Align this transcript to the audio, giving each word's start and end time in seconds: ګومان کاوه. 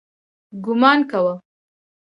ګومان 0.63 0.99
کاوه. 1.09 1.33